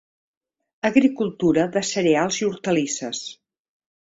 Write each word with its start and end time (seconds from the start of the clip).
Agricultura 0.89 1.65
de 1.75 1.83
cereals 1.91 2.41
i 2.45 2.49
hortalisses. 2.49 3.21